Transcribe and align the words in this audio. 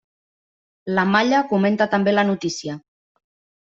La 0.95 1.05
Malla 1.17 1.43
comenta 1.53 1.91
també 1.95 2.19
la 2.19 2.27
notícia. 2.35 2.83